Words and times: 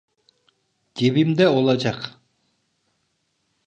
Cebimde 0.95 1.47
olacak! 1.49 2.21